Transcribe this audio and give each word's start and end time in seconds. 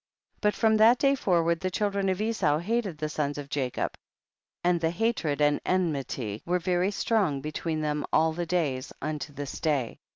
28. 0.41 0.41
But 0.49 0.59
from 0.59 0.77
that 0.77 0.97
day 0.97 1.13
forward 1.13 1.59
the 1.59 1.69
children 1.69 2.09
of 2.09 2.19
Esau 2.19 2.57
hated 2.57 2.97
the 2.97 3.07
sons 3.07 3.37
of 3.37 3.51
Jacob, 3.51 3.93
and 4.63 4.81
the 4.81 4.89
hatred 4.89 5.41
and 5.41 5.61
enmity 5.63 6.41
were 6.43 6.57
very 6.57 6.89
strong 6.89 7.39
between 7.39 7.81
them 7.81 8.03
all 8.11 8.33
the 8.33 8.47
days, 8.47 8.91
unto 8.99 9.31
this 9.31 9.59
day. 9.59 9.99